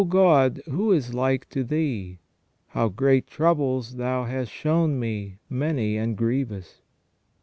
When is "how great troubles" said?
2.69-3.97